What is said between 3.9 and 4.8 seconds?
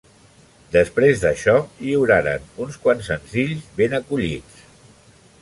acollits.